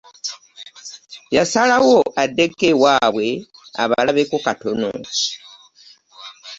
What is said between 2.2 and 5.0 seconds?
addeko ewaabwe abalabeko katono.